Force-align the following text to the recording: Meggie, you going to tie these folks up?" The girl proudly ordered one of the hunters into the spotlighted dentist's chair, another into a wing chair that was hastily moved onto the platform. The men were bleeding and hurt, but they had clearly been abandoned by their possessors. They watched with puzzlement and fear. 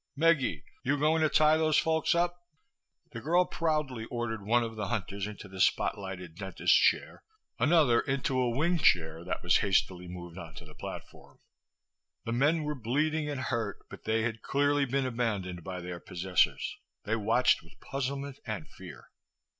Meggie, 0.17 0.63
you 0.81 0.97
going 0.97 1.21
to 1.21 1.29
tie 1.29 1.57
these 1.57 1.77
folks 1.77 2.15
up?" 2.15 2.41
The 3.11 3.21
girl 3.21 3.45
proudly 3.45 4.05
ordered 4.05 4.43
one 4.43 4.63
of 4.63 4.75
the 4.75 4.87
hunters 4.87 5.27
into 5.27 5.47
the 5.47 5.59
spotlighted 5.59 6.37
dentist's 6.37 6.75
chair, 6.75 7.21
another 7.59 7.99
into 7.99 8.39
a 8.39 8.49
wing 8.49 8.79
chair 8.79 9.23
that 9.23 9.43
was 9.43 9.57
hastily 9.57 10.07
moved 10.07 10.39
onto 10.39 10.65
the 10.65 10.73
platform. 10.73 11.37
The 12.25 12.33
men 12.33 12.63
were 12.63 12.73
bleeding 12.73 13.29
and 13.29 13.41
hurt, 13.41 13.77
but 13.91 14.05
they 14.05 14.23
had 14.23 14.41
clearly 14.41 14.85
been 14.85 15.05
abandoned 15.05 15.63
by 15.63 15.81
their 15.81 15.99
possessors. 15.99 16.77
They 17.03 17.15
watched 17.15 17.61
with 17.61 17.79
puzzlement 17.79 18.39
and 18.47 18.67
fear. 18.67 19.11